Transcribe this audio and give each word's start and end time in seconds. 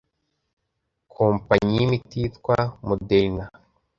kompanyi 1.13 1.73
y'imiti 1.77 2.15
yitwa 2.21 2.57
Moderna 2.87 3.45